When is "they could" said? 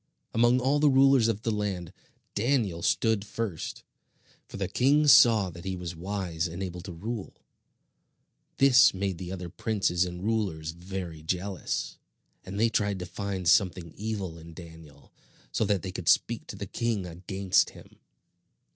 15.83-16.09